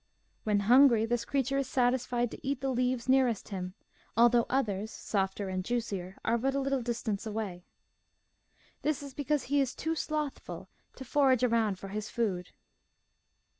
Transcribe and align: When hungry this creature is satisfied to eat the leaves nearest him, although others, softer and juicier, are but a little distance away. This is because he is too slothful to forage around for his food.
When 0.45 0.61
hungry 0.61 1.05
this 1.05 1.25
creature 1.25 1.59
is 1.59 1.67
satisfied 1.69 2.31
to 2.31 2.43
eat 2.43 2.61
the 2.61 2.71
leaves 2.71 3.07
nearest 3.07 3.49
him, 3.49 3.75
although 4.17 4.47
others, 4.49 4.89
softer 4.89 5.47
and 5.47 5.63
juicier, 5.63 6.17
are 6.25 6.39
but 6.39 6.55
a 6.55 6.59
little 6.59 6.81
distance 6.81 7.27
away. 7.27 7.67
This 8.81 9.03
is 9.03 9.13
because 9.13 9.43
he 9.43 9.61
is 9.61 9.75
too 9.75 9.93
slothful 9.93 10.69
to 10.95 11.05
forage 11.05 11.43
around 11.43 11.77
for 11.77 11.89
his 11.89 12.09
food. 12.09 12.49